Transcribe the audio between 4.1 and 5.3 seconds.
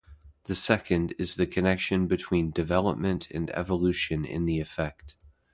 in the effect.